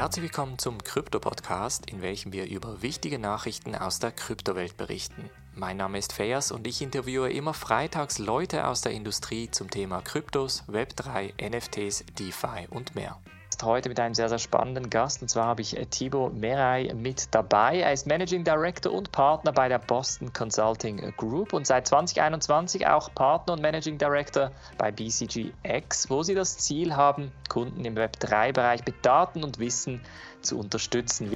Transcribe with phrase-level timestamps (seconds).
[0.00, 5.28] Herzlich willkommen zum Krypto-Podcast, in welchem wir über wichtige Nachrichten aus der Kryptowelt berichten.
[5.54, 10.00] Mein Name ist Fayas und ich interviewe immer freitags Leute aus der Industrie zum Thema
[10.00, 13.18] Kryptos, Web3, NFTs, DeFi und mehr
[13.64, 15.22] heute mit einem sehr, sehr spannenden Gast.
[15.22, 17.80] Und zwar habe ich äh, Thibaut Merey mit dabei.
[17.80, 23.12] Er ist Managing Director und Partner bei der Boston Consulting Group und seit 2021 auch
[23.14, 29.04] Partner und Managing Director bei BCGX, wo sie das Ziel haben, Kunden im Web3-Bereich mit
[29.04, 30.00] Daten und Wissen
[30.42, 31.34] zu unterstützen.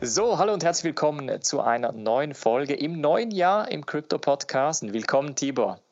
[0.00, 4.82] So, hallo und herzlich willkommen zu einer neuen Folge im neuen Jahr im Crypto Podcast.
[4.92, 5.83] Willkommen, Tibor.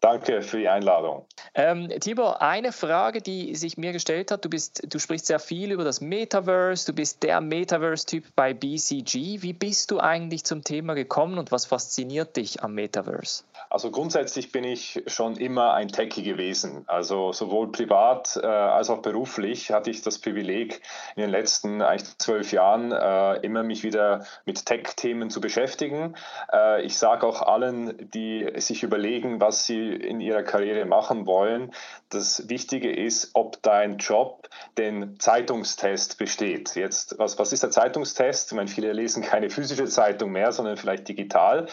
[0.00, 1.26] Danke für die Einladung.
[1.54, 4.44] Ähm, Tibor, eine Frage, die sich mir gestellt hat.
[4.44, 6.86] Du, bist, du sprichst sehr viel über das Metaverse.
[6.86, 9.42] Du bist der Metaverse-Typ bei BCG.
[9.42, 13.42] Wie bist du eigentlich zum Thema gekommen und was fasziniert dich am Metaverse?
[13.70, 16.84] Also grundsätzlich bin ich schon immer ein Techie gewesen.
[16.86, 20.80] Also sowohl privat äh, als auch beruflich hatte ich das Privileg,
[21.16, 26.14] in den letzten eigentlich zwölf Jahren äh, immer mich wieder mit Tech-Themen zu beschäftigen.
[26.52, 31.72] Äh, ich sage auch allen, die sich überlegen, was sie in ihrer Karriere machen wollen.
[32.08, 36.74] Das Wichtige ist, ob dein Job den Zeitungstest besteht.
[36.76, 38.52] Jetzt, was, was ist der Zeitungstest?
[38.52, 41.66] Ich meine, viele lesen keine physische Zeitung mehr, sondern vielleicht digital.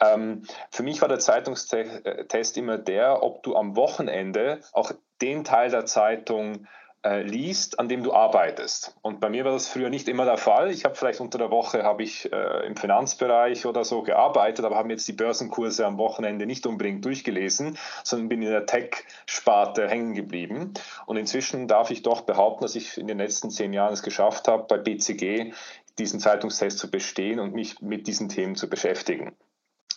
[0.00, 5.70] Ähm, für mich war der Zeitungstest immer der, ob du am Wochenende auch den Teil
[5.70, 6.66] der Zeitung
[7.04, 8.94] äh, liest, an dem du arbeitest.
[9.02, 10.70] Und bei mir war das früher nicht immer der Fall.
[10.70, 14.76] Ich habe vielleicht unter der Woche habe ich äh, im Finanzbereich oder so gearbeitet, aber
[14.76, 20.14] habe jetzt die Börsenkurse am Wochenende nicht unbedingt durchgelesen, sondern bin in der Tech-Sparte hängen
[20.14, 20.74] geblieben.
[21.06, 24.46] Und inzwischen darf ich doch behaupten, dass ich in den letzten zehn Jahren es geschafft
[24.46, 25.52] habe, bei BCG
[25.98, 29.36] diesen Zeitungstest zu bestehen und mich mit diesen Themen zu beschäftigen.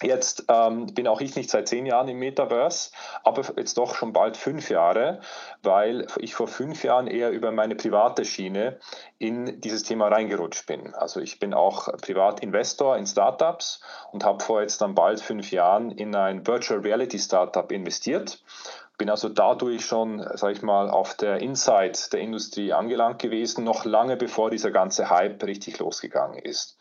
[0.02, 2.92] Jetzt ähm, bin auch ich nicht seit zehn Jahren im Metaverse,
[3.24, 5.22] aber jetzt doch schon bald fünf Jahre,
[5.64, 8.78] weil ich vor fünf Jahren eher über meine private Schiene
[9.20, 10.94] in dieses Thema reingerutscht bin.
[10.94, 15.92] Also ich bin auch Privatinvestor in Startups und habe vor jetzt dann bald fünf Jahren
[15.92, 18.44] in ein Virtual Reality Startup investiert.
[18.98, 23.86] Bin also dadurch schon, sage ich mal, auf der Inside der Industrie angelangt gewesen, noch
[23.86, 26.78] lange bevor dieser ganze Hype richtig losgegangen ist.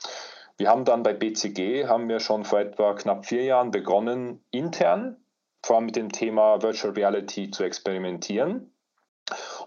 [0.57, 5.17] Wir haben dann bei BCG, haben wir schon vor etwa knapp vier Jahren begonnen, intern,
[5.65, 8.71] vor allem mit dem Thema Virtual Reality zu experimentieren.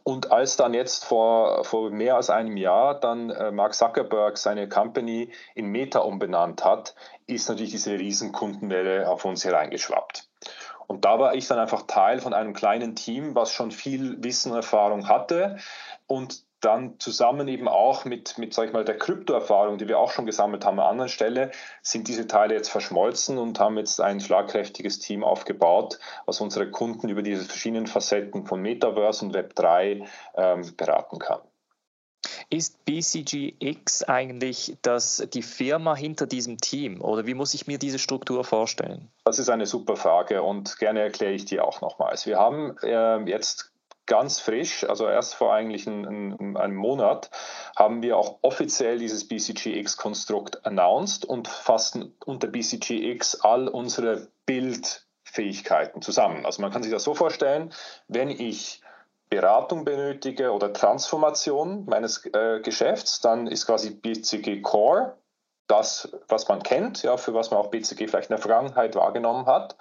[0.03, 4.69] Und als dann jetzt vor, vor mehr als einem Jahr dann äh, Mark Zuckerberg seine
[4.69, 10.29] Company in Meta umbenannt hat, ist natürlich diese Riesenkundenwelle auf uns hereingeschwappt.
[10.87, 14.51] Und da war ich dann einfach Teil von einem kleinen Team, was schon viel Wissen
[14.51, 15.57] und Erfahrung hatte
[16.05, 20.11] und dann zusammen eben auch mit, mit sag ich mal, der Kryptoerfahrung, die wir auch
[20.11, 21.51] schon gesammelt haben an anderen Stelle,
[21.81, 27.09] sind diese Teile jetzt verschmolzen und haben jetzt ein schlagkräftiges Team aufgebaut, was unsere Kunden
[27.09, 31.41] über diese verschiedenen Facetten von Metaverse und Web3 ähm, beraten kann.
[32.49, 37.99] Ist BCGX eigentlich das, die Firma hinter diesem Team oder wie muss ich mir diese
[37.99, 39.09] Struktur vorstellen?
[39.25, 42.25] Das ist eine super Frage und gerne erkläre ich die auch nochmals.
[42.25, 43.71] Wir haben äh, jetzt
[44.07, 47.29] ganz frisch, also erst vor eigentlich einem, einem Monat,
[47.75, 56.45] haben wir auch offiziell dieses BCGX-Konstrukt announced und fassen unter BCGX all unsere Bildfähigkeiten zusammen.
[56.45, 57.71] Also man kann sich das so vorstellen,
[58.07, 58.81] wenn ich
[59.29, 65.17] Beratung benötige oder Transformation meines äh, Geschäfts, dann ist quasi BCG Core
[65.67, 69.45] das, was man kennt, ja, für was man auch BCG vielleicht in der Vergangenheit wahrgenommen
[69.45, 69.75] hat.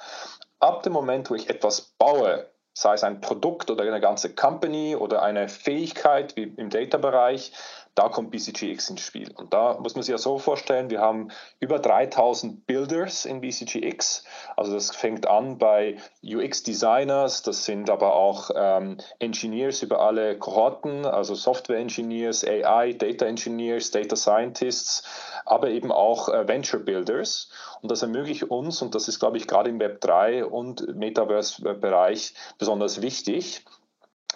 [0.59, 4.97] Ab dem Moment, wo ich etwas baue, sei es ein Produkt oder eine ganze Company
[4.97, 7.53] oder eine Fähigkeit wie im Data-Bereich,
[7.97, 9.33] da kommt BCGX ins Spiel.
[9.35, 11.31] Und da muss man sich ja so vorstellen, wir haben
[11.61, 14.23] über 3000 Builders in BCGX.
[14.55, 21.07] Also das fängt an bei UX-Designers, das sind aber auch ähm, Engineers über alle Kohorten,
[21.07, 25.03] also Software-Engineers, AI, Data-Engineers, Data Scientists,
[25.47, 27.51] aber eben auch äh, Venture-Builders.
[27.81, 32.35] Und das ermöglicht uns, und das ist, glaube ich, gerade im Web 3 und Metaverse-Bereich
[32.59, 33.65] besonders wichtig,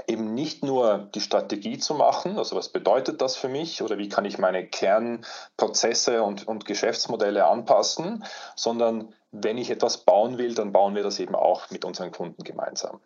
[0.06, 4.08] eben nicht nur die Strategie zu machen, also was bedeutet das für mich oder wie
[4.08, 8.24] kann ich meine Kernprozesse und, und Geschäftsmodelle anpassen,
[8.56, 12.42] sondern wenn ich etwas bauen will, dann bauen wir das eben auch mit unseren Kunden
[12.42, 13.00] gemeinsam.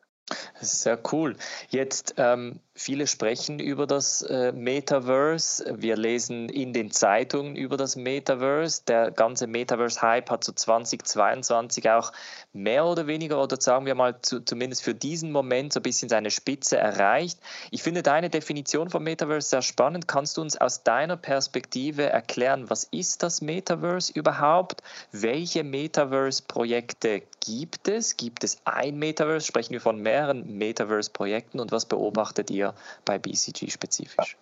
[0.58, 1.36] Das ist sehr cool.
[1.68, 5.64] Jetzt ähm Viele sprechen über das äh, Metaverse.
[5.78, 8.82] Wir lesen in den Zeitungen über das Metaverse.
[8.88, 12.10] Der ganze Metaverse-Hype hat zu so 2022 auch
[12.52, 16.08] mehr oder weniger, oder sagen wir mal zu, zumindest für diesen Moment so ein bisschen
[16.08, 17.38] seine Spitze erreicht.
[17.70, 20.08] Ich finde deine Definition von Metaverse sehr spannend.
[20.08, 24.82] Kannst du uns aus deiner Perspektive erklären, was ist das Metaverse überhaupt?
[25.12, 28.16] Welche Metaverse-Projekte gibt es?
[28.16, 29.46] Gibt es ein Metaverse?
[29.46, 32.63] Sprechen wir von mehreren Metaverse-Projekten und was beobachtet ihr?
[32.64, 32.74] Hier
[33.04, 34.36] bei BCG spezifisch?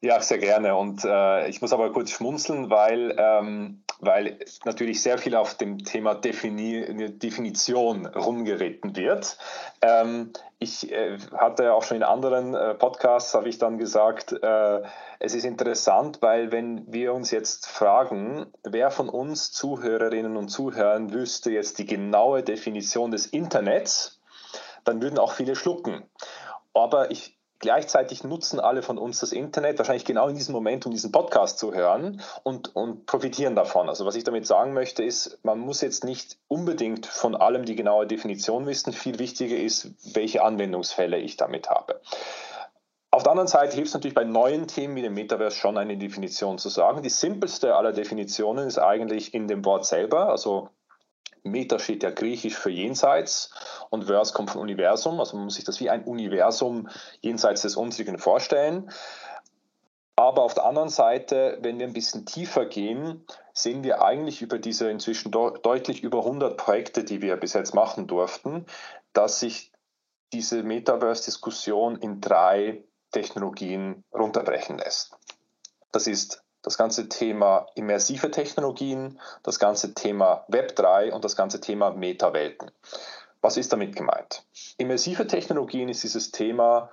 [0.00, 0.76] Ja, sehr gerne.
[0.76, 5.78] Und äh, ich muss aber kurz schmunzeln, weil, ähm, weil natürlich sehr viel auf dem
[5.78, 9.38] Thema Defini Definition rumgeritten wird.
[9.82, 14.82] Ähm, ich äh, hatte auch schon in anderen äh, Podcasts, habe ich dann gesagt, äh,
[15.18, 21.12] es ist interessant, weil wenn wir uns jetzt fragen, wer von uns Zuhörerinnen und Zuhörern
[21.12, 24.20] wüsste jetzt die genaue Definition des Internets,
[24.84, 26.08] dann würden auch viele schlucken.
[26.72, 30.92] Aber ich, Gleichzeitig nutzen alle von uns das Internet, wahrscheinlich genau in diesem Moment, um
[30.92, 33.88] diesen Podcast zu hören und, und profitieren davon.
[33.88, 37.74] Also was ich damit sagen möchte, ist, man muss jetzt nicht unbedingt von allem die
[37.74, 38.92] genaue Definition wissen.
[38.92, 42.00] Viel wichtiger ist, welche Anwendungsfälle ich damit habe.
[43.10, 45.96] Auf der anderen Seite hilft es natürlich bei neuen Themen wie dem Metaverse schon eine
[45.96, 47.02] Definition zu sagen.
[47.02, 50.68] Die simpelste aller Definitionen ist eigentlich in dem Wort selber, also
[51.50, 53.50] Meta steht ja griechisch für jenseits
[53.90, 55.20] und Verse kommt von Universum.
[55.20, 56.88] Also man muss sich das wie ein Universum
[57.20, 58.90] jenseits des unsrigen vorstellen.
[60.16, 64.58] Aber auf der anderen Seite, wenn wir ein bisschen tiefer gehen, sehen wir eigentlich über
[64.58, 68.66] diese inzwischen deutlich über 100 Projekte, die wir bis jetzt machen durften,
[69.12, 69.70] dass sich
[70.32, 75.16] diese Metaverse-Diskussion in drei Technologien runterbrechen lässt.
[75.92, 81.90] Das ist das ganze Thema immersive Technologien, das ganze Thema Web3 und das ganze Thema
[81.90, 82.70] Metawelten.
[83.40, 84.44] Was ist damit gemeint?
[84.78, 86.90] Immersive Technologien ist dieses Thema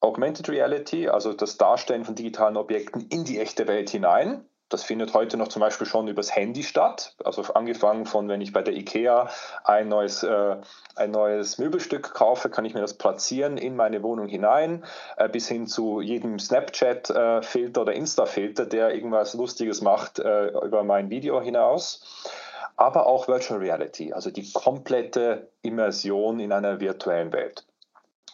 [0.00, 4.44] Augmented Reality, also das Darstellen von digitalen Objekten in die echte Welt hinein.
[4.70, 7.14] Das findet heute noch zum Beispiel schon übers Handy statt.
[7.22, 9.28] Also angefangen von, wenn ich bei der IKEA
[9.62, 10.56] ein neues, äh,
[10.96, 14.84] ein neues Möbelstück kaufe, kann ich mir das platzieren in meine Wohnung hinein,
[15.16, 21.10] äh, bis hin zu jedem Snapchat-Filter oder Insta-Filter, der irgendwas Lustiges macht äh, über mein
[21.10, 22.40] Video hinaus.
[22.76, 27.64] Aber auch Virtual Reality, also die komplette Immersion in einer virtuellen Welt.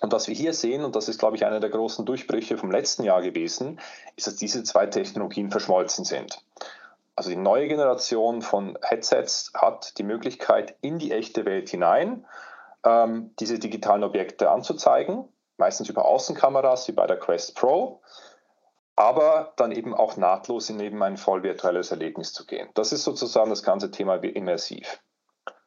[0.00, 2.70] Und was wir hier sehen, und das ist, glaube ich, einer der großen Durchbrüche vom
[2.70, 3.80] letzten Jahr gewesen,
[4.16, 6.42] ist, dass diese zwei Technologien verschmolzen sind.
[7.14, 12.24] Also die neue Generation von Headsets hat die Möglichkeit, in die echte Welt hinein
[12.84, 18.00] ähm, diese digitalen Objekte anzuzeigen, meistens über Außenkameras wie bei der Quest Pro,
[18.96, 22.68] aber dann eben auch nahtlos in eben ein voll virtuelles Erlebnis zu gehen.
[22.72, 25.02] Das ist sozusagen das ganze Thema immersiv.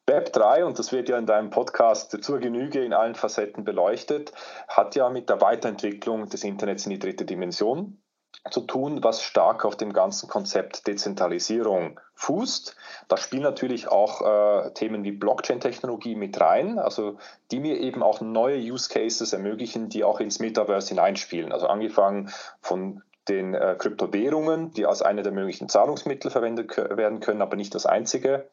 [0.06, 4.34] Web 3, und das wird ja in deinem Podcast zur Genüge in allen Facetten beleuchtet,
[4.68, 8.04] hat ja mit der Weiterentwicklung des Internets in die dritte Dimension
[8.52, 12.76] zu tun, was stark auf dem ganzen Konzept Dezentralisierung fußt.
[13.08, 14.22] Da spielen natürlich auch
[14.66, 17.18] äh, Themen wie Blockchain-Technologie mit rein, also
[17.52, 21.54] die mir eben auch neue Use Cases ermöglichen, die auch ins Metaverse hineinspielen.
[21.54, 22.30] Also angefangen
[22.60, 27.74] von den äh, Kryptowährungen, die als eine der möglichen Zahlungsmittel verwendet werden können, aber nicht
[27.74, 28.50] das einzige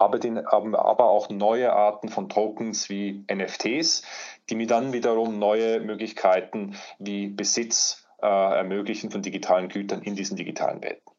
[0.00, 4.02] aber, den, aber auch neue Arten von Tokens wie NFTs,
[4.48, 10.36] die mir dann wiederum neue Möglichkeiten wie Besitz äh, ermöglichen von digitalen Gütern in diesen
[10.36, 11.12] digitalen Welten.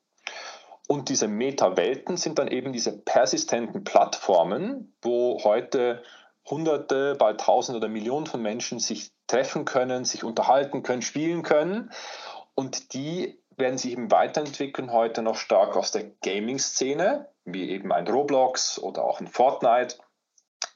[0.87, 6.03] Und diese Meta-Welten sind dann eben diese persistenten Plattformen, wo heute
[6.49, 11.91] Hunderte, bald Tausende oder Millionen von Menschen sich treffen können, sich unterhalten können, spielen können.
[12.55, 18.07] Und die werden sich eben weiterentwickeln heute noch stark aus der Gaming-Szene, wie eben ein
[18.07, 19.97] Roblox oder auch ein Fortnite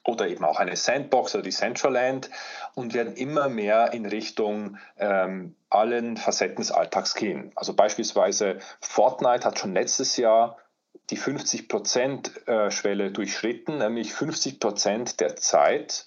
[0.04, 2.30] oder eben auch eine Sandbox oder die Centraland
[2.74, 7.52] und werden immer mehr in Richtung ähm, allen Facetten des Alltags gehen.
[7.56, 10.58] Also beispielsweise Fortnite hat schon letztes Jahr
[11.10, 16.06] die 50%-Schwelle äh, durchschritten, nämlich 50% der Zeit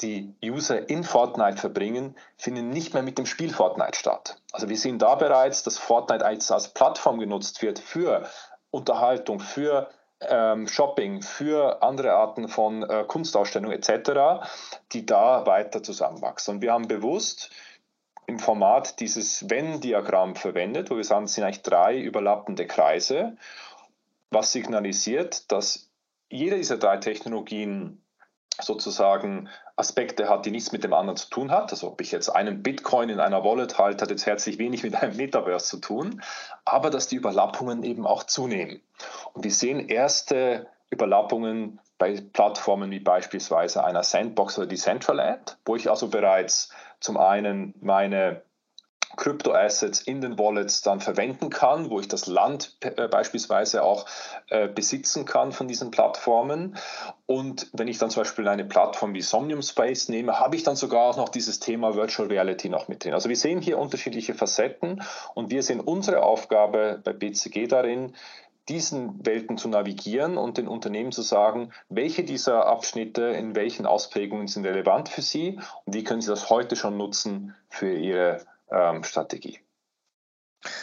[0.00, 4.40] die User in Fortnite verbringen, finden nicht mehr mit dem Spiel Fortnite statt.
[4.52, 8.28] Also wir sehen da bereits, dass Fortnite als, als Plattform genutzt wird für
[8.76, 9.88] Unterhaltung, für
[10.20, 14.46] ähm, Shopping, für andere Arten von äh, Kunstausstellungen etc.,
[14.92, 16.56] die da weiter zusammenwachsen.
[16.56, 17.50] Und wir haben bewusst
[18.26, 23.36] im Format dieses Wenn-Diagramm verwendet, wo wir sagen, es sind eigentlich drei überlappende Kreise,
[24.30, 25.90] was signalisiert, dass
[26.28, 28.02] jede dieser drei Technologien
[28.60, 31.70] sozusagen Aspekte hat, die nichts mit dem anderen zu tun hat.
[31.70, 34.94] Also ob ich jetzt einen Bitcoin in einer Wallet halte, hat jetzt herzlich wenig mit
[34.96, 36.22] einem Metaverse zu tun,
[36.64, 38.80] aber dass die Überlappungen eben auch zunehmen.
[39.34, 45.90] Und wir sehen erste Überlappungen bei Plattformen wie beispielsweise einer Sandbox oder Decentraland, wo ich
[45.90, 48.42] also bereits zum einen meine
[49.16, 54.06] Kryptoassets in den Wallets dann verwenden kann, wo ich das Land äh, beispielsweise auch
[54.48, 56.76] äh, besitzen kann von diesen Plattformen.
[57.26, 60.76] Und wenn ich dann zum Beispiel eine Plattform wie Somnium Space nehme, habe ich dann
[60.76, 63.14] sogar auch noch dieses Thema Virtual Reality noch mit drin.
[63.14, 65.02] Also wir sehen hier unterschiedliche Facetten
[65.34, 68.14] und wir sehen unsere Aufgabe bei BCG darin,
[68.68, 74.48] diesen Welten zu navigieren und den Unternehmen zu sagen, welche dieser Abschnitte in welchen Ausprägungen
[74.48, 79.04] sind relevant für sie und wie können sie das heute schon nutzen für ihre ähm,
[79.04, 79.60] Strategie.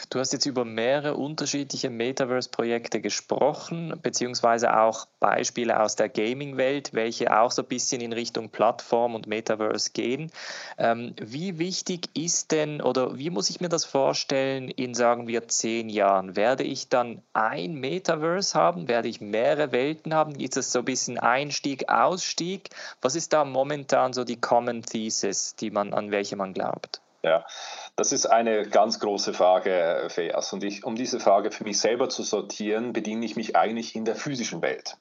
[0.08, 7.38] Du hast jetzt über mehrere unterschiedliche Metaverse-Projekte gesprochen, beziehungsweise auch Beispiele aus der Gaming-Welt, welche
[7.38, 10.30] auch so ein bisschen in Richtung Plattform und Metaverse gehen.
[10.78, 15.48] Ähm, wie wichtig ist denn oder wie muss ich mir das vorstellen in, sagen wir,
[15.48, 16.36] zehn Jahren?
[16.36, 18.88] Werde ich dann ein Metaverse haben?
[18.88, 20.34] Werde ich mehrere Welten haben?
[20.36, 22.70] Ist das so ein bisschen Einstieg, Ausstieg?
[23.02, 27.03] Was ist da momentan so die Common Thesis, die man, an welche man glaubt?
[27.24, 27.46] Ja,
[27.96, 30.52] das ist eine ganz große Frage, Feas.
[30.52, 34.04] Und ich, um diese Frage für mich selber zu sortieren, bediene ich mich eigentlich in
[34.04, 34.98] der physischen Welt.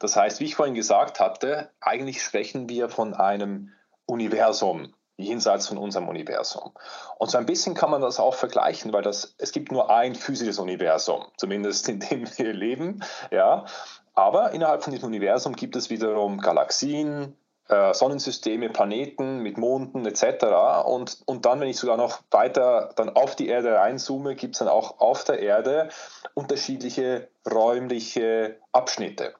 [0.00, 3.72] Das heißt, wie ich vorhin gesagt hatte, eigentlich sprechen wir von einem
[4.06, 6.72] Universum, jenseits von unserem Universum.
[7.18, 10.14] Und so ein bisschen kann man das auch vergleichen, weil das, es gibt nur ein
[10.14, 13.04] physisches Universum, zumindest in dem wir leben.
[13.30, 13.66] Ja.
[14.14, 17.36] Aber innerhalb von diesem Universum gibt es wiederum Galaxien,
[17.68, 20.44] äh, Sonnensysteme, Planeten mit Monden etc.
[20.84, 24.58] Und, und dann, wenn ich sogar noch weiter dann auf die Erde reinzoome, gibt es
[24.60, 25.88] dann auch auf der Erde
[26.34, 29.34] unterschiedliche räumliche Abschnitte.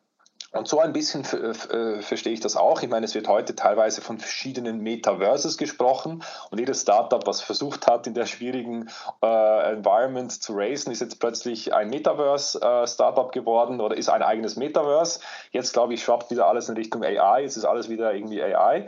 [0.52, 2.82] Und so ein bisschen äh, verstehe ich das auch.
[2.82, 7.86] Ich meine, es wird heute teilweise von verschiedenen Metaverses gesprochen und jedes Startup, was versucht
[7.86, 8.88] hat, in der schwierigen
[9.22, 14.56] äh, Environment zu raisen, ist jetzt plötzlich ein Metaverse-Startup äh, geworden oder ist ein eigenes
[14.56, 15.20] Metaverse.
[15.50, 17.42] Jetzt, glaube ich, schwappt wieder alles in Richtung AI.
[17.42, 18.86] Jetzt ist alles wieder irgendwie AI.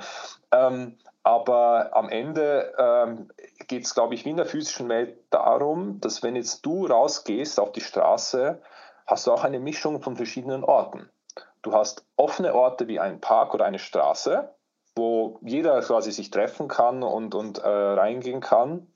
[0.53, 3.29] Ähm, aber am Ende ähm,
[3.67, 7.61] geht es, glaube ich, wie in der physischen Welt darum, dass wenn jetzt du rausgehst
[7.61, 8.63] auf die Straße,
[9.07, 11.11] hast du auch eine Mischung von verschiedenen Orten.
[11.63, 14.55] Du hast offene Orte wie ein Park oder eine Straße,
[14.95, 18.87] wo jeder quasi sich treffen kann und, und äh, reingehen kann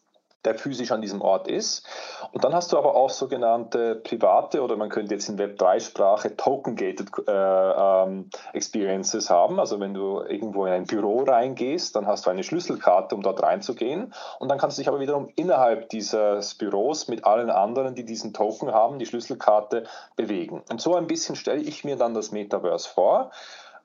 [0.45, 1.87] der physisch an diesem Ort ist.
[2.33, 7.11] Und dann hast du aber auch sogenannte private oder man könnte jetzt in Web3-Sprache Token-Gated
[7.29, 9.61] äh, ähm, Experiences haben.
[9.61, 13.43] Also wenn du irgendwo in ein Büro reingehst, dann hast du eine Schlüsselkarte, um dort
[13.43, 14.13] reinzugehen.
[14.39, 18.33] Und dann kannst du dich aber wiederum innerhalb dieses Büros mit allen anderen, die diesen
[18.33, 19.85] Token haben, die Schlüsselkarte
[20.17, 20.63] bewegen.
[20.71, 23.31] Und so ein bisschen stelle ich mir dann das Metaverse vor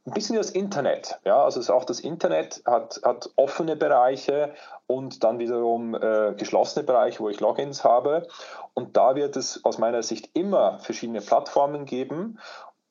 [0.08, 1.20] ein bisschen wie das Internet.
[1.26, 4.54] Ja, also auch das Internet hat, hat offene Bereiche
[4.88, 8.26] und dann wiederum äh, geschlossene Bereiche, wo ich Logins habe.
[8.74, 12.40] Und da wird es aus meiner Sicht immer verschiedene Plattformen geben.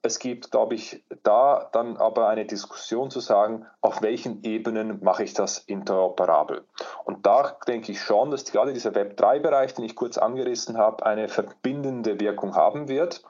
[0.02, 5.24] Es gibt, glaube ich, da dann aber eine Diskussion zu sagen, auf welchen Ebenen mache
[5.24, 6.64] ich das interoperabel.
[7.04, 11.28] Und da denke ich schon, dass gerade dieser Web3-Bereich, den ich kurz angerissen habe, eine
[11.28, 13.22] verbindende Wirkung haben wird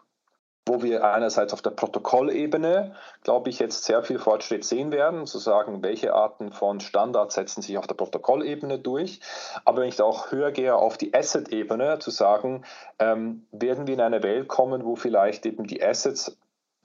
[0.68, 5.38] wo wir einerseits auf der Protokollebene, glaube ich, jetzt sehr viel Fortschritt sehen werden, zu
[5.38, 9.20] sagen, welche Arten von Standards setzen sich auf der Protokollebene durch.
[9.64, 12.64] Aber wenn ich da auch höher gehe auf die Asset-Ebene, zu sagen,
[12.98, 16.36] ähm, werden wir in eine Welt kommen, wo vielleicht eben die Assets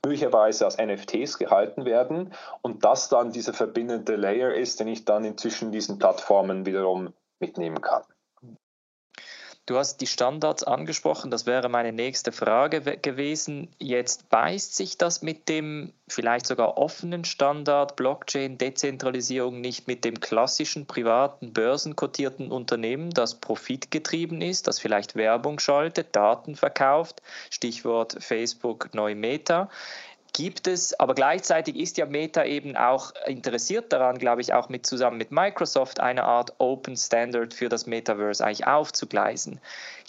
[0.04, 5.24] möglicherweise als NFTs gehalten werden und das dann dieser verbindende Layer ist, den ich dann
[5.24, 8.02] inzwischen diesen Plattformen wiederum mitnehmen kann.
[9.64, 13.68] Du hast die Standards angesprochen, das wäre meine nächste Frage gewesen.
[13.78, 20.18] Jetzt beißt sich das mit dem vielleicht sogar offenen Standard Blockchain Dezentralisierung nicht mit dem
[20.18, 28.92] klassischen privaten börsenkotierten Unternehmen, das profitgetrieben ist, das vielleicht Werbung schaltet, Daten verkauft, Stichwort Facebook
[28.94, 29.70] Neu Meta
[30.32, 34.86] gibt es, aber gleichzeitig ist ja Meta eben auch interessiert daran, glaube ich, auch mit
[34.86, 39.60] zusammen mit Microsoft eine Art Open Standard für das Metaverse eigentlich aufzugleisen.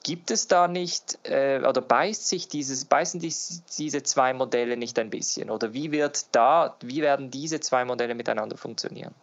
[0.04, 3.34] Gibt es da nicht äh, oder beißt sich dieses, beißen die,
[3.78, 5.50] diese zwei Modelle nicht ein bisschen?
[5.50, 9.14] Oder wie wird da, wie werden diese zwei Modelle miteinander funktionieren?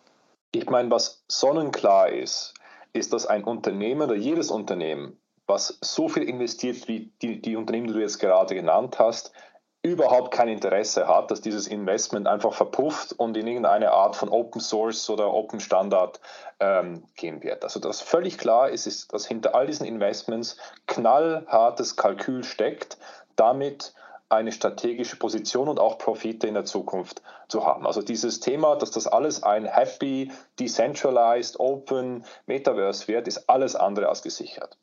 [0.53, 2.55] Ich meine, was sonnenklar ist,
[2.93, 5.17] ist, dass ein Unternehmen oder jedes Unternehmen,
[5.47, 9.33] was so viel investiert wie die, die Unternehmen, die du jetzt gerade genannt hast,
[9.83, 14.61] überhaupt kein Interesse hat, dass dieses Investment einfach verpufft und in irgendeine Art von Open
[14.61, 16.21] Source oder Open Standard
[16.61, 17.65] ähm, gehen wird.
[17.65, 22.99] Also das völlig klar ist, ist, dass hinter all diesen Investments knallhartes Kalkül steckt,
[23.37, 23.95] damit
[24.29, 27.87] eine strategische Position und auch Profite in der Zukunft zu haben.
[27.87, 34.09] Also dieses Thema, dass das alles ein happy, decentralized, open Metaverse wird, ist alles andere
[34.09, 34.79] als gesichert.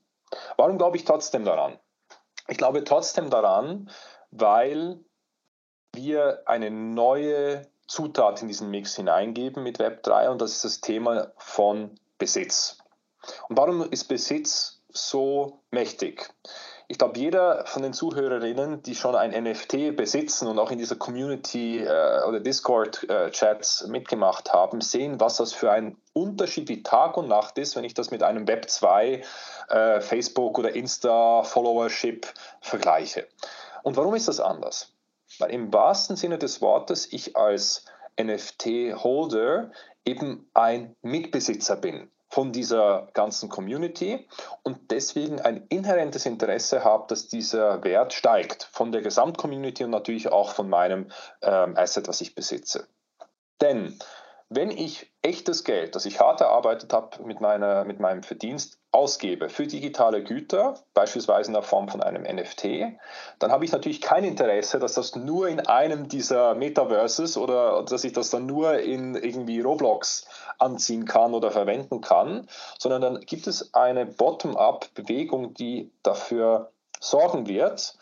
[0.58, 1.80] Warum glaube ich trotzdem daran?
[2.50, 3.90] Ich glaube trotzdem daran,
[4.32, 5.00] weil
[5.94, 11.32] wir eine neue Zutat in diesen Mix hineingeben mit Web3 und das ist das Thema
[11.38, 12.78] von Besitz.
[13.50, 16.30] Und warum ist Besitz so mächtig?
[16.90, 20.96] Ich glaube, jeder von den Zuhörerinnen, die schon ein NFT besitzen und auch in dieser
[20.96, 27.18] Community äh, oder Discord-Chats äh, mitgemacht haben, sehen, was das für ein Unterschied wie Tag
[27.18, 29.22] und Nacht ist, wenn ich das mit einem Web 2,
[29.68, 32.26] äh, Facebook oder Insta-Followership
[32.62, 33.28] vergleiche.
[33.84, 34.94] Und warum ist das anders?
[35.40, 37.86] Weil im wahrsten Sinne des Wortes ich als
[38.20, 39.72] NFT-Holder
[40.06, 44.28] eben ein Mitbesitzer bin von dieser ganzen Community
[44.64, 50.30] und deswegen ein inhärentes Interesse habe, dass dieser Wert steigt von der Gesamtcommunity und natürlich
[50.30, 52.88] auch von meinem ähm, Asset, was ich besitze.
[53.62, 53.98] Denn
[54.50, 59.50] wenn ich echtes Geld, das ich hart erarbeitet habe mit, meiner, mit meinem Verdienst, ausgebe
[59.50, 62.98] für digitale Güter, beispielsweise in der Form von einem NFT,
[63.40, 68.06] dann habe ich natürlich kein Interesse, dass das nur in einem dieser Metaverses oder dass
[68.06, 70.26] ich das dann nur in irgendwie Roblox
[70.58, 72.48] anziehen kann oder verwenden kann,
[72.80, 77.98] sondern dann gibt es eine Bottom-up-Bewegung, die dafür sorgen wird,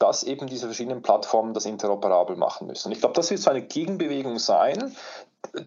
[0.00, 2.90] dass eben diese verschiedenen Plattformen das interoperabel machen müssen.
[2.90, 4.96] Ich glaube, das wird so eine Gegenbewegung sein,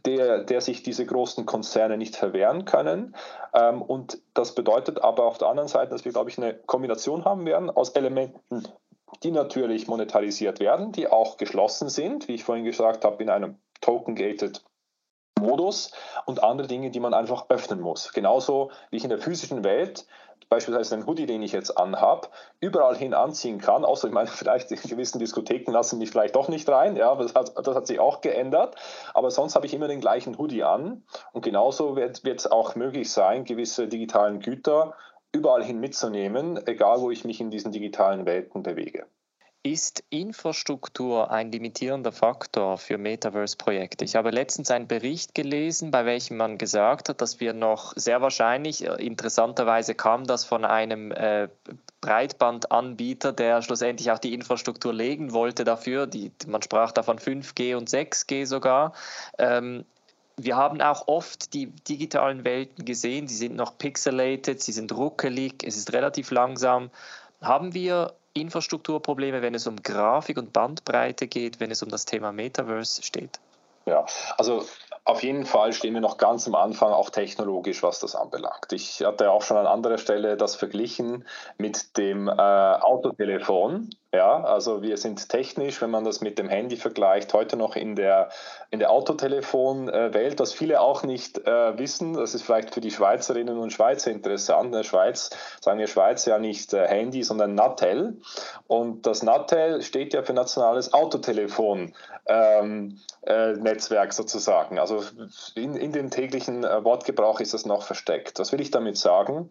[0.05, 3.15] der, der sich diese großen Konzerne nicht verwehren können.
[3.53, 7.25] Ähm, und das bedeutet aber auf der anderen Seite, dass wir, glaube ich, eine Kombination
[7.25, 8.67] haben werden aus Elementen,
[9.23, 13.57] die natürlich monetarisiert werden, die auch geschlossen sind, wie ich vorhin gesagt habe, in einem
[13.81, 14.63] Token-Gated
[15.39, 15.91] Modus
[16.25, 18.13] und andere Dinge, die man einfach öffnen muss.
[18.13, 20.05] Genauso wie ich in der physischen Welt
[20.53, 22.27] beispielsweise einen Hoodie, den ich jetzt anhabe,
[22.59, 26.47] überall hin anziehen kann, außer ich meine, vielleicht in gewissen Diskotheken lassen mich vielleicht doch
[26.47, 28.75] nicht rein, ja, das hat, das hat sich auch geändert,
[29.15, 33.11] aber sonst habe ich immer den gleichen Hoodie an und genauso wird es auch möglich
[33.11, 34.93] sein, gewisse digitalen Güter
[35.31, 39.07] überall hin mitzunehmen, egal wo ich mich in diesen digitalen Welten bewege.
[39.65, 44.03] Ist Infrastruktur ein limitierender Faktor für Metaverse-Projekte?
[44.03, 48.21] Ich habe letztens einen Bericht gelesen, bei welchem man gesagt hat, dass wir noch sehr
[48.21, 51.47] wahrscheinlich, äh, interessanterweise kam das von einem äh,
[52.01, 56.07] Breitbandanbieter, der schlussendlich auch die Infrastruktur legen wollte dafür.
[56.07, 58.91] Die, man sprach da von 5G und 6G sogar.
[59.37, 59.85] Ähm,
[60.35, 65.63] wir haben auch oft die digitalen Welten gesehen, sie sind noch pixelated, sie sind ruckelig,
[65.63, 66.89] es ist relativ langsam.
[67.39, 72.31] Haben wir Infrastrukturprobleme, wenn es um Grafik und Bandbreite geht, wenn es um das Thema
[72.31, 73.39] Metaverse steht?
[73.85, 74.05] Ja,
[74.37, 74.65] also
[75.03, 78.71] auf jeden Fall stehen wir noch ganz am Anfang, auch technologisch, was das anbelangt.
[78.71, 81.25] Ich hatte auch schon an anderer Stelle das verglichen
[81.57, 83.89] mit dem äh, Autotelefon.
[84.13, 87.95] Ja, also wir sind technisch, wenn man das mit dem Handy vergleicht, heute noch in
[87.95, 88.29] der,
[88.69, 92.13] in der Autotelefon-Welt, was viele auch nicht äh, wissen.
[92.13, 94.67] Das ist vielleicht für die Schweizerinnen und Schweizer interessant.
[94.67, 98.21] In der Schweiz sagen wir Schweiz ja nicht äh, Handy, sondern Natel.
[98.67, 101.95] Und das Natel steht ja für nationales Autotelefon.
[102.27, 104.77] Ähm, äh, Netzwerk sozusagen.
[104.77, 105.03] Also
[105.55, 108.37] in, in dem täglichen äh, Wortgebrauch ist das noch versteckt.
[108.37, 109.49] Was will ich damit sagen?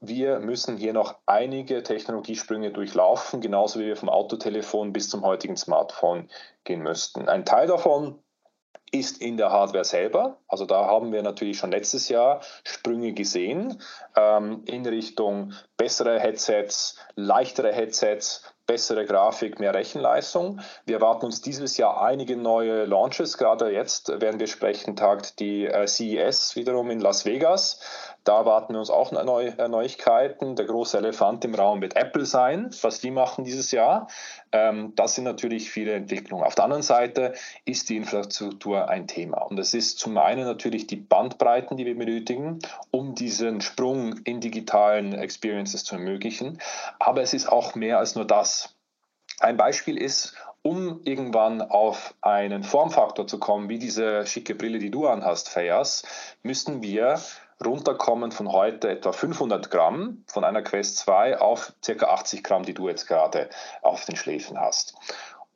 [0.00, 5.56] Wir müssen hier noch einige Technologiesprünge durchlaufen, genauso wie wir vom Autotelefon bis zum heutigen
[5.56, 6.28] Smartphone
[6.64, 7.28] gehen müssten.
[7.28, 8.18] Ein Teil davon
[8.92, 10.38] ist in der Hardware selber.
[10.48, 13.80] Also da haben wir natürlich schon letztes Jahr Sprünge gesehen
[14.16, 20.60] ähm, in Richtung bessere Headsets, leichtere Headsets, bessere Grafik, mehr Rechenleistung.
[20.86, 23.36] Wir erwarten uns dieses Jahr einige neue Launches.
[23.36, 27.80] Gerade jetzt werden wir sprechen, tagt die äh, CES wiederum in Las Vegas.
[28.24, 30.54] Da erwarten wir uns auch Neu äh, Neuigkeiten.
[30.56, 34.08] Der große Elefant im Raum wird Apple sein, was die machen dieses Jahr.
[34.52, 36.44] Ähm, das sind natürlich viele Entwicklungen.
[36.44, 37.32] Auf der anderen Seite
[37.64, 39.38] ist die Infrastruktur ein Thema.
[39.42, 42.58] Und es ist zum einen natürlich die Bandbreiten, die wir benötigen,
[42.90, 46.58] um diesen Sprung in digitalen Experiences zu ermöglichen.
[46.98, 48.76] Aber es ist auch mehr als nur das.
[49.40, 54.90] Ein Beispiel ist, um irgendwann auf einen Formfaktor zu kommen, wie diese schicke Brille, die
[54.90, 56.02] du anhast, Fayas,
[56.42, 57.18] müssen wir
[57.64, 62.06] runterkommen von heute etwa 500 Gramm von einer Quest 2 auf ca.
[62.06, 63.50] 80 Gramm, die du jetzt gerade
[63.82, 64.94] auf den Schläfen hast.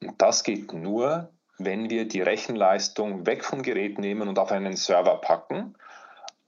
[0.00, 4.76] Und das geht nur, wenn wir die Rechenleistung weg vom Gerät nehmen und auf einen
[4.76, 5.74] Server packen.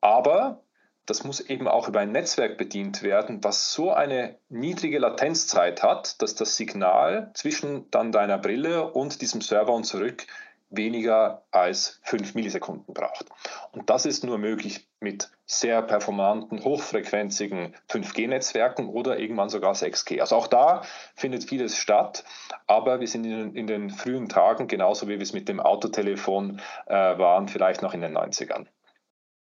[0.01, 0.61] Aber
[1.07, 6.21] das muss eben auch über ein Netzwerk bedient werden, was so eine niedrige Latenzzeit hat,
[6.21, 10.27] dass das Signal zwischen dann deiner Brille und diesem Server und zurück
[10.71, 13.27] weniger als 5 Millisekunden braucht.
[13.73, 20.21] Und das ist nur möglich mit sehr performanten, hochfrequenzigen 5G-Netzwerken oder irgendwann sogar 6G.
[20.21, 20.83] Also auch da
[21.15, 22.25] findet vieles statt,
[22.67, 26.61] aber wir sind in, in den frühen Tagen, genauso wie wir es mit dem Autotelefon
[26.87, 28.67] äh, waren, vielleicht noch in den 90ern.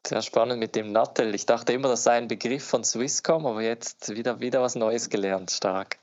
[0.04, 1.36] Sehr spannend mit dem Nattel.
[1.36, 5.10] Ich dachte immer, das sei ein Begriff von Swisscom, aber jetzt wieder, wieder was Neues
[5.10, 5.52] gelernt.
[5.52, 6.00] Stark.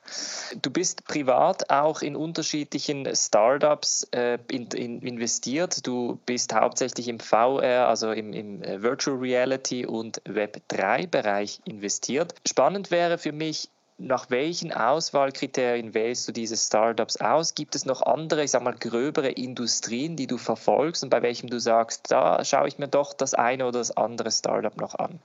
[0.63, 5.85] Du bist privat auch in unterschiedlichen Startups äh, in, in investiert.
[5.85, 12.35] Du bist hauptsächlich im VR, also im, im äh, Virtual Reality und Web3-Bereich investiert.
[12.47, 17.55] Spannend wäre für mich, nach welchen Auswahlkriterien wählst du diese Startups aus?
[17.55, 21.51] Gibt es noch andere, ich sag mal, gröbere Industrien, die du verfolgst und bei welchem
[21.51, 25.19] du sagst, da schaue ich mir doch das eine oder das andere Startup noch an?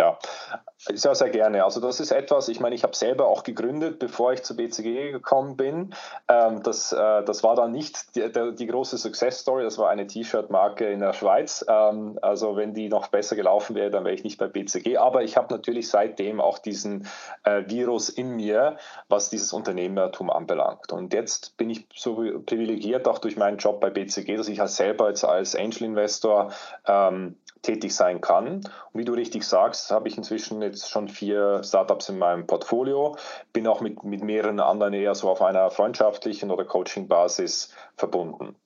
[0.00, 0.18] Ja,
[0.92, 1.64] sehr, sehr gerne.
[1.64, 5.12] Also das ist etwas, ich meine, ich habe selber auch gegründet, bevor ich zu BCG
[5.12, 5.94] gekommen bin.
[6.28, 10.06] Ähm, das, äh, das war dann nicht die, die große Success Story, das war eine
[10.06, 11.64] T-Shirt-Marke in der Schweiz.
[11.68, 14.98] Ähm, also wenn die noch besser gelaufen wäre, dann wäre ich nicht bei BCG.
[14.98, 17.08] Aber ich habe natürlich seitdem auch diesen
[17.44, 18.76] äh, Virus in mir,
[19.08, 20.92] was dieses Unternehmertum anbelangt.
[20.92, 24.76] Und jetzt bin ich so privilegiert, auch durch meinen Job bei BCG, dass ich als
[24.76, 26.52] selber jetzt als Angel Investor
[26.86, 28.56] ähm, tätig sein kann.
[28.56, 33.16] Und wie du richtig sagst, habe ich inzwischen jetzt schon vier Startups in meinem Portfolio,
[33.52, 38.56] bin auch mit, mit mehreren anderen eher so auf einer freundschaftlichen oder Coaching-Basis verbunden.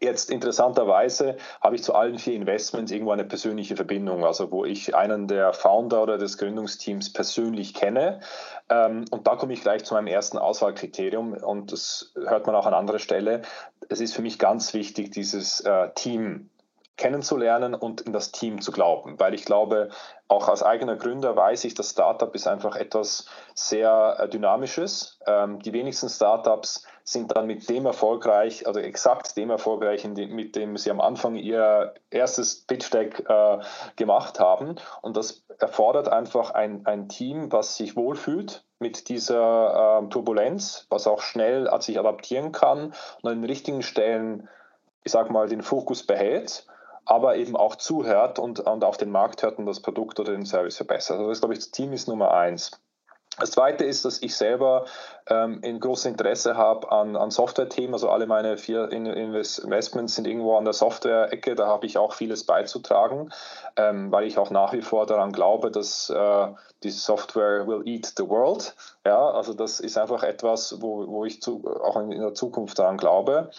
[0.00, 4.94] Jetzt interessanterweise habe ich zu allen vier Investments irgendwo eine persönliche Verbindung, also wo ich
[4.94, 8.20] einen der Founder oder des Gründungsteams persönlich kenne.
[8.68, 12.66] Ähm, und da komme ich gleich zu meinem ersten Auswahlkriterium und das hört man auch
[12.66, 13.42] an anderer Stelle.
[13.88, 16.50] Es ist für mich ganz wichtig, dieses äh, Team
[16.96, 19.18] kennenzulernen und in das Team zu glauben.
[19.18, 19.90] Weil ich glaube,
[20.28, 25.18] auch als eigener Gründer weiß ich, das Startup ist einfach etwas sehr äh, Dynamisches.
[25.26, 30.76] Ähm, die wenigsten Startups sind dann mit dem erfolgreich, also exakt dem erfolgreich, mit dem
[30.76, 33.58] sie am Anfang ihr erstes Pitch-Deck äh,
[33.96, 34.76] gemacht haben.
[35.02, 41.06] Und das erfordert einfach ein, ein Team, was sich wohlfühlt mit dieser äh, Turbulenz, was
[41.06, 44.48] auch schnell sich adaptieren kann und an den richtigen Stellen,
[45.02, 46.66] ich sag mal, den Fokus behält
[47.06, 50.46] aber eben auch zuhört und, und auf den Markt hört und das Produkt oder den
[50.46, 51.18] Service verbessert.
[51.18, 52.70] Also das, glaube ich, das Team ist Nummer eins.
[53.38, 54.84] Das Zweite ist, dass ich selber
[55.26, 57.92] ähm, ein großes Interesse habe an, an Software-Themen.
[57.92, 61.56] Also alle meine vier Investments sind irgendwo an der Software-Ecke.
[61.56, 63.32] Da habe ich auch vieles beizutragen,
[63.76, 66.48] ähm, weil ich auch nach wie vor daran glaube, dass äh,
[66.84, 68.76] die Software will eat the world.
[69.04, 72.78] Ja, also das ist einfach etwas, wo, wo ich zu, auch in, in der Zukunft
[72.78, 73.50] daran glaube.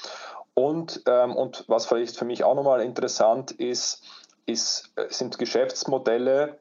[0.56, 4.04] Und, ähm, und was vielleicht für mich auch nochmal interessant ist,
[4.46, 6.60] ist, äh, sind Geschäftsmodelle,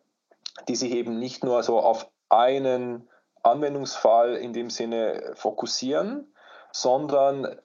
[0.68, 3.09] die sich eben nicht nur so auf einen
[3.42, 6.35] Anwendungsfall in dem Sinne fokussieren,
[6.72, 7.57] sondern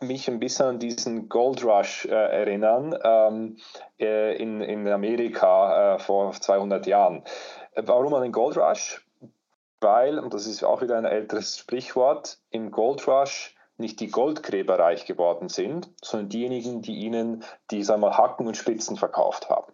[0.00, 3.56] mich ein bisschen an diesen Gold Rush äh, erinnern ähm,
[4.00, 7.22] äh, in, in Amerika äh, vor 200 Jahren.
[7.72, 9.06] Äh, warum an den Gold Rush?
[9.80, 14.78] Weil, und das ist auch wieder ein älteres Sprichwort, im Gold Rush nicht die Goldgräber
[14.78, 19.72] reich geworden sind, sondern diejenigen, die ihnen die sagen wir, Hacken und Spitzen verkauft haben.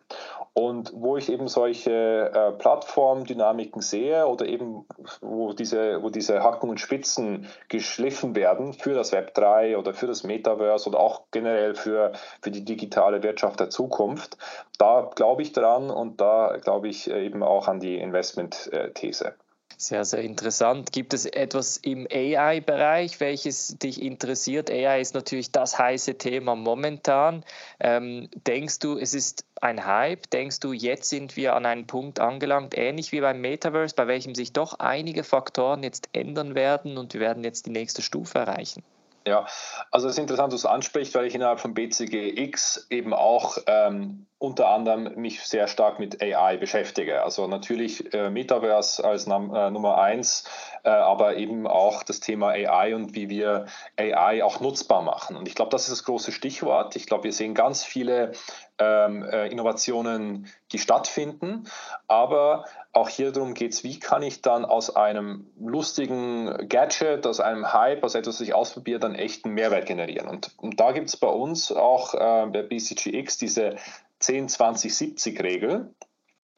[0.55, 4.87] Und wo ich eben solche äh, Plattformdynamiken sehe oder eben
[5.21, 10.07] wo diese, wo diese Hacken und Spitzen geschliffen werden für das Web 3 oder für
[10.07, 14.39] das Metaverse oder auch generell für, für die digitale Wirtschaft der Zukunft,
[14.79, 19.35] da glaube ich dran und da glaube ich äh, eben auch an die Investment-These.
[19.79, 20.91] Sehr, sehr interessant.
[20.91, 24.71] Gibt es etwas im AI-Bereich, welches dich interessiert?
[24.71, 27.45] AI ist natürlich das heiße Thema momentan.
[27.79, 30.31] Ähm, denkst du, es ist ein Hype?
[30.31, 34.35] Denkst du, jetzt sind wir an einem Punkt angelangt, ähnlich wie beim Metaverse, bei welchem
[34.35, 38.83] sich doch einige Faktoren jetzt ändern werden und wir werden jetzt die nächste Stufe erreichen?
[39.27, 39.45] Ja,
[39.91, 43.59] also es ist interessant, dass du es ansprichst, weil ich innerhalb von BCGX eben auch
[43.67, 47.23] ähm, unter anderem mich sehr stark mit AI beschäftige.
[47.23, 50.45] Also natürlich äh, Metaverse als Num äh, Nummer eins,
[50.85, 55.37] äh, aber eben auch das Thema AI und wie wir AI auch nutzbar machen.
[55.37, 56.97] Und ich glaube, das ist das große Stichwort.
[56.97, 58.33] Ich glaube, wir sehen ganz viele
[58.79, 61.65] ähm, äh, Innovationen, die stattfinden,
[62.07, 67.41] aber auch hier darum geht es, wie kann ich dann aus einem lustigen Gadget, aus
[67.41, 70.29] einem Hype, aus etwas, das ich ausprobiere, dann echten Mehrwert generieren.
[70.29, 73.77] Und, und da gibt es bei uns auch äh, bei BCGX diese
[74.23, 75.95] 10-20-70-Regel.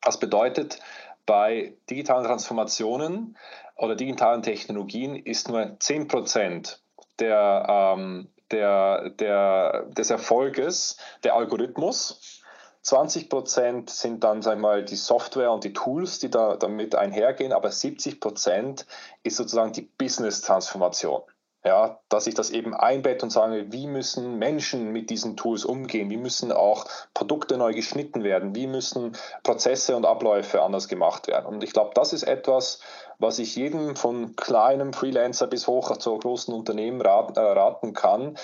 [0.01, 0.81] Das bedeutet,
[1.27, 3.37] bei digitalen Transformationen
[3.77, 6.79] oder digitalen Technologien ist nur 10%
[7.19, 12.43] der, ähm, der, der, des Erfolges der Algorithmus.
[12.85, 17.53] 20% sind dann sag ich mal, die Software und die Tools, die da damit einhergehen,
[17.53, 18.87] aber 70%
[19.23, 21.23] ist sozusagen die Business-Transformation.
[21.65, 26.09] Ja, dass ich das eben einbette und sage, wie müssen Menschen mit diesen Tools umgehen?
[26.09, 28.55] Wie müssen auch Produkte neu geschnitten werden?
[28.55, 31.47] Wie müssen Prozesse und Abläufe anders gemacht werden?
[31.47, 32.81] Und ich glaube, das ist etwas,
[33.19, 38.39] was ich jedem von kleinem Freelancer bis hoch zu großen Unternehmen raten, äh, raten kann,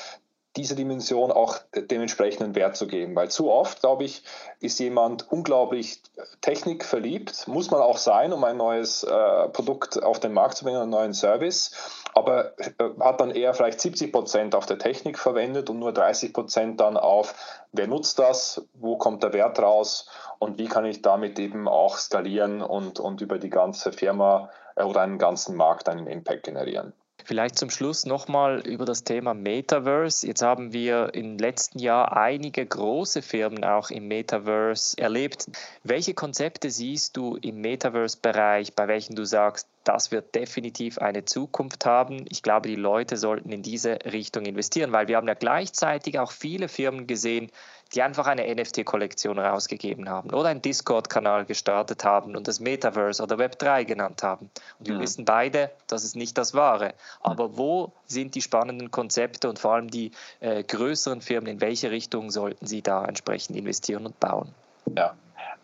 [0.56, 3.16] diese Dimension auch dementsprechenden Wert zu geben.
[3.16, 4.22] Weil zu oft, glaube ich,
[4.60, 6.00] ist jemand unglaublich
[6.42, 10.80] technikverliebt, muss man auch sein, um ein neues äh, Produkt auf den Markt zu bringen,
[10.80, 11.72] einen neuen Service,
[12.14, 16.32] aber äh, hat dann eher vielleicht 70 Prozent auf der Technik verwendet und nur 30
[16.32, 17.34] Prozent dann auf,
[17.72, 21.98] wer nutzt das, wo kommt der Wert raus und wie kann ich damit eben auch
[21.98, 26.92] skalieren und, und über die ganze Firma äh, oder einen ganzen Markt einen Impact generieren.
[27.26, 30.26] Vielleicht zum Schluss nochmal über das Thema Metaverse.
[30.26, 35.46] Jetzt haben wir im letzten Jahr einige große Firmen auch im Metaverse erlebt.
[35.84, 41.86] Welche Konzepte siehst du im Metaverse-Bereich, bei welchen du sagst, das wird definitiv eine Zukunft
[41.86, 42.24] haben.
[42.28, 46.32] Ich glaube, die Leute sollten in diese Richtung investieren, weil wir haben ja gleichzeitig auch
[46.32, 47.50] viele Firmen gesehen,
[47.94, 53.36] die einfach eine NFT-Kollektion rausgegeben haben oder einen Discord-Kanal gestartet haben und das Metaverse oder
[53.36, 54.50] Web3 genannt haben.
[54.78, 55.00] Und wir mhm.
[55.00, 56.94] wissen beide, das ist nicht das Wahre.
[57.20, 61.90] Aber wo sind die spannenden Konzepte und vor allem die äh, größeren Firmen, in welche
[61.90, 64.54] Richtung sollten sie da entsprechend investieren und bauen?
[64.96, 65.14] Ja,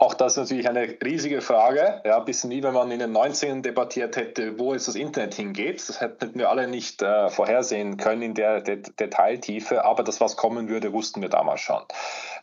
[0.00, 2.00] auch das ist natürlich eine riesige Frage.
[2.06, 5.34] Ja, ein bisschen wie wenn man in den 90ern debattiert hätte, wo jetzt das Internet
[5.34, 5.86] hingeht.
[5.86, 10.38] Das hätten wir alle nicht äh, vorhersehen können in der De Detailtiefe, aber das, was
[10.38, 11.82] kommen würde, wussten wir damals schon.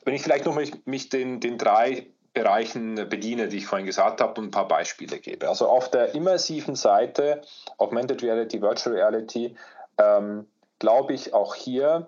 [0.05, 4.21] Wenn ich vielleicht noch mich, mich den, den drei Bereichen bediene, die ich vorhin gesagt
[4.21, 5.49] habe, und ein paar Beispiele gebe.
[5.49, 7.41] Also auf der immersiven Seite,
[7.79, 9.55] Augmented Reality, Virtual Reality,
[9.97, 10.45] ähm,
[10.77, 12.05] glaube ich auch hier,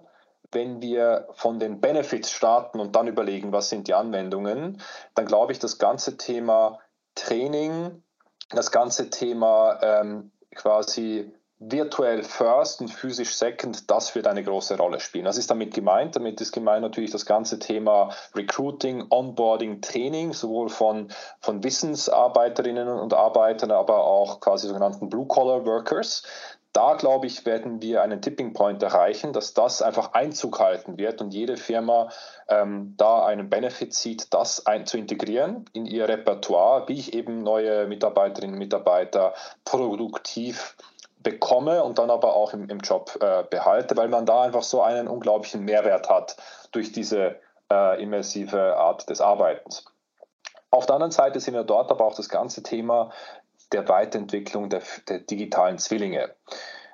[0.52, 4.82] wenn wir von den Benefits starten und dann überlegen, was sind die Anwendungen,
[5.16, 6.80] dann glaube ich, das ganze Thema
[7.16, 8.04] Training,
[8.50, 15.02] das ganze Thema ähm, quasi virtuell first und physisch second, das wird eine große Rolle
[15.02, 15.26] spielen.
[15.26, 16.16] Was ist damit gemeint?
[16.16, 23.14] Damit ist gemeint natürlich das ganze Thema Recruiting, Onboarding, Training, sowohl von, von Wissensarbeiterinnen und
[23.14, 26.24] Arbeitern, aber auch quasi sogenannten Blue-Collar-Workers
[26.74, 31.22] da, glaube ich, werden wir einen Tipping Point erreichen, dass das einfach Einzug halten wird
[31.22, 32.10] und jede Firma
[32.48, 37.42] ähm, da einen Benefit sieht, das ein, zu integrieren in ihr Repertoire, wie ich eben
[37.44, 39.34] neue Mitarbeiterinnen und Mitarbeiter
[39.66, 40.76] produktiv
[41.22, 44.82] bekomme und dann aber auch im, im Job äh, behalte, weil man da einfach so
[44.82, 46.38] einen unglaublichen Mehrwert hat
[46.72, 47.40] durch diese
[47.72, 49.86] äh, immersive Art des Arbeitens.
[50.72, 53.12] Auf der anderen Seite sehen wir dort aber auch das ganze Thema
[53.72, 56.34] der Weiterentwicklung der, der digitalen Zwillinge.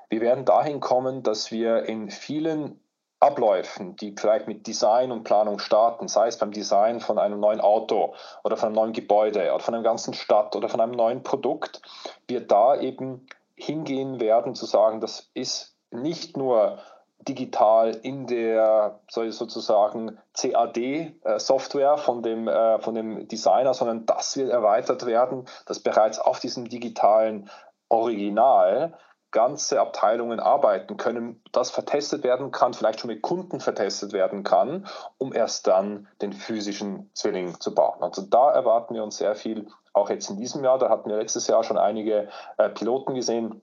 [0.10, 2.80] Wir werden dahin kommen, dass wir in vielen
[3.20, 7.62] Abläufen, die vielleicht mit Design und Planung starten, sei es beim Design von einem neuen
[7.62, 11.24] Auto oder von einem neuen Gebäude oder von einer ganzen Stadt oder von einem neuen
[11.24, 11.82] Produkt,
[12.28, 16.80] wir da eben hingehen werden zu sagen, das ist nicht nur
[17.28, 24.50] digital in der sozusagen CAD-Software äh, von dem, äh, von dem Designer, sondern das wird
[24.50, 27.50] erweitert werden, dass bereits auf diesem digitalen
[27.90, 28.94] Original
[29.32, 34.88] ganze Abteilungen arbeiten können, das vertestet werden kann, vielleicht schon mit Kunden vertestet werden kann,
[35.18, 38.02] um erst dann den physischen Zwilling zu bauen.
[38.02, 40.80] Also da erwarten wir uns sehr viel, auch jetzt in diesem Jahr.
[40.80, 43.62] Da hatten wir letztes Jahr schon einige äh, Piloten gesehen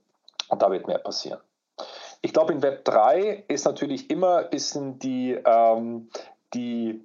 [0.49, 1.41] und da wird mehr passieren.
[2.23, 6.09] Ich glaube, in Web 3 ist natürlich immer ein bisschen die, ähm,
[6.55, 7.05] die,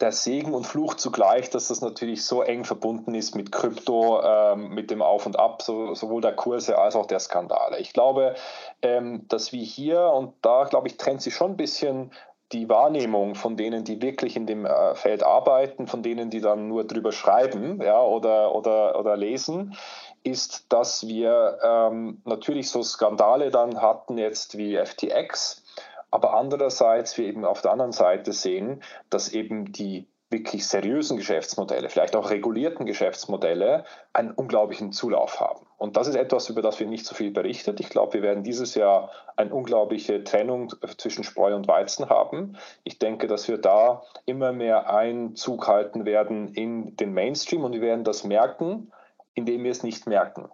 [0.00, 4.70] der Segen und Fluch zugleich, dass das natürlich so eng verbunden ist mit Krypto, ähm,
[4.70, 7.78] mit dem Auf und Ab, so, sowohl der Kurse als auch der Skandale.
[7.78, 8.34] Ich glaube,
[8.82, 12.10] ähm, dass wir hier, und da glaube ich, trennt sich schon ein bisschen
[12.52, 16.66] die Wahrnehmung von denen, die wirklich in dem äh, Feld arbeiten, von denen, die dann
[16.66, 19.76] nur drüber schreiben ja, oder, oder, oder lesen
[20.22, 25.62] ist, dass wir ähm, natürlich so Skandale dann hatten jetzt wie FTX,
[26.10, 31.88] aber andererseits wir eben auf der anderen Seite sehen, dass eben die wirklich seriösen Geschäftsmodelle,
[31.88, 35.64] vielleicht auch regulierten Geschäftsmodelle, einen unglaublichen Zulauf haben.
[35.78, 37.80] Und das ist etwas, über das wir nicht so viel berichtet.
[37.80, 42.56] Ich glaube, wir werden dieses Jahr eine unglaubliche Trennung zwischen Spreu und Weizen haben.
[42.84, 47.80] Ich denke, dass wir da immer mehr Einzug halten werden in den Mainstream und wir
[47.80, 48.92] werden das merken,
[49.38, 50.48] indem wir es nicht merken.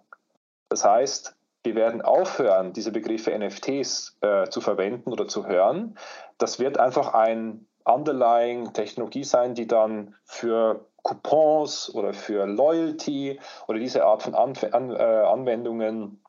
[0.69, 5.97] Das heißt, wir werden aufhören, diese Begriffe NFTs äh, zu verwenden oder zu hören.
[6.37, 13.79] Das wird einfach ein underlying Technologie sein, die dann für Coupons oder für Loyalty oder
[13.79, 16.21] diese Art von An An äh, Anwendungen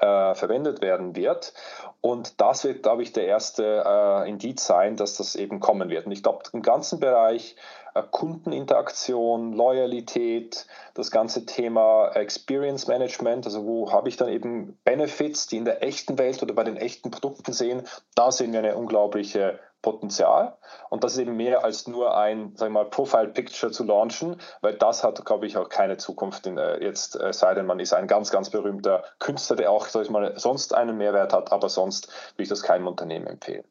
[0.00, 1.52] äh, verwendet werden wird.
[2.00, 6.06] Und das wird, glaube ich, der erste äh, Indiz sein, dass das eben kommen wird.
[6.06, 7.56] Und ich glaube, im ganzen Bereich
[8.02, 15.56] Kundeninteraktion, Loyalität, das ganze Thema Experience Management, also wo habe ich dann eben Benefits, die
[15.56, 17.82] in der echten Welt oder bei den echten Produkten sehen,
[18.14, 20.56] da sehen wir eine unglaubliche Potenzial.
[20.90, 24.74] Und das ist eben mehr als nur ein, sagen wir mal, Profile-Picture zu launchen, weil
[24.74, 27.92] das hat, glaube ich, auch keine Zukunft in, äh, jetzt, äh, sei denn man ist
[27.92, 31.68] ein ganz, ganz berühmter Künstler, der auch, sag ich mal, sonst einen Mehrwert hat, aber
[31.68, 33.64] sonst würde ich das keinem Unternehmen empfehlen.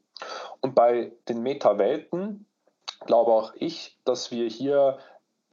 [0.61, 2.45] Und bei den Meta-Welten
[3.05, 4.97] glaube auch ich, dass wir hier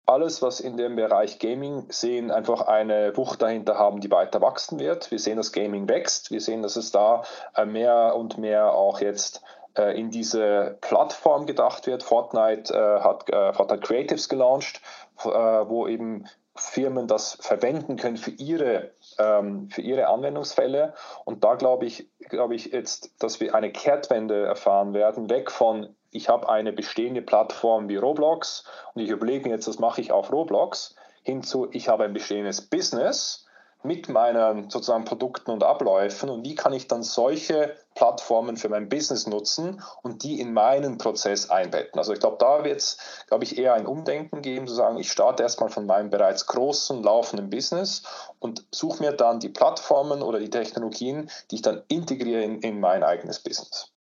[0.07, 4.79] alles, was in dem Bereich Gaming sehen, einfach eine Bucht dahinter haben, die weiter wachsen
[4.79, 5.11] wird.
[5.11, 6.31] Wir sehen, dass Gaming wächst.
[6.31, 7.23] Wir sehen, dass es da
[7.57, 9.43] äh, mehr und mehr auch jetzt
[9.79, 12.03] äh, in diese Plattform gedacht wird.
[12.03, 13.25] Fortnite äh, hat
[13.57, 14.81] Fortnite Creatives gelauncht,
[15.23, 16.27] wo eben
[16.57, 20.95] Firmen das verwenden können für ihre, ähm, für ihre Anwendungsfälle.
[21.25, 25.97] Und da glaube ich, glaube ich jetzt, dass wir eine Kehrtwende erfahren werden, weg von
[26.15, 30.33] ich habe eine bestehende Plattform wie Roblox und ich überlege jetzt, was mache ich auf
[30.33, 33.45] Roblox, hinzu, ich habe ein bestehendes Business
[33.83, 38.89] mit meinen sozusagen Produkten und Abläufen und wie kann ich dann solche Plattformen für mein
[38.89, 41.99] Business nutzen und die in meinen Prozess einbetten.
[41.99, 45.11] Also ich glaube, da wird es, glaube ich, eher ein Umdenken geben, zu sagen, ich
[45.11, 48.05] starte erstmal von meinem bereits großen, laufenden Business
[48.39, 52.81] und suche mir dann die Plattformen oder die Technologien, die ich dann integriere in, in
[52.81, 53.94] mein eigenes Business.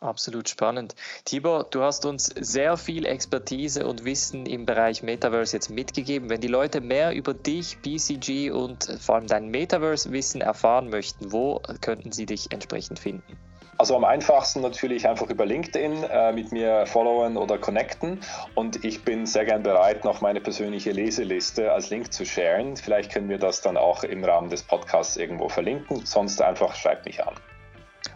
[0.00, 0.94] Absolut spannend.
[1.24, 6.30] Tibor, du hast uns sehr viel Expertise und Wissen im Bereich Metaverse jetzt mitgegeben.
[6.30, 11.60] Wenn die Leute mehr über dich, BCG und vor allem dein Metaverse-Wissen erfahren möchten, wo
[11.80, 13.36] könnten sie dich entsprechend finden?
[13.80, 18.20] Also am einfachsten natürlich einfach über LinkedIn äh, mit mir followen oder connecten.
[18.54, 22.76] Und ich bin sehr gern bereit, noch meine persönliche Leseliste als Link zu sharen.
[22.76, 26.04] Vielleicht können wir das dann auch im Rahmen des Podcasts irgendwo verlinken.
[26.04, 27.34] Sonst einfach schreibt mich an.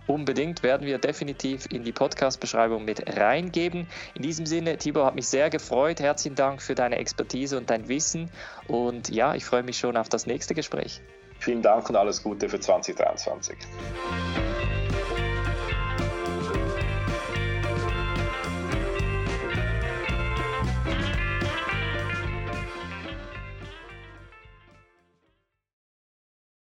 [0.06, 3.86] Unbedingt werden wir definitiv in die Podcast-Beschreibung mit reingeben.
[4.14, 6.00] In diesem Sinne, Tibor, hat mich sehr gefreut.
[6.00, 8.30] Herzlichen Dank für deine Expertise und dein Wissen.
[8.68, 11.00] Und ja, ich freue mich schon auf das nächste Gespräch.
[11.38, 13.56] Vielen Dank und alles Gute für 2023.